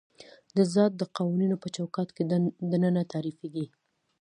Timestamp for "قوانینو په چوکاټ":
1.15-2.07